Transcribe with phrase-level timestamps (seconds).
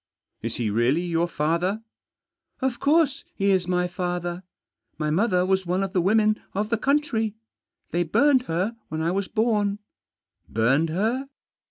[0.41, 1.83] "Is he really your father?"
[2.59, 4.41] "Of course he is my father.
[4.97, 7.35] My mother was one of the women of the country.
[7.91, 9.77] They burned her when I was born.""
[10.49, 11.27] Burned her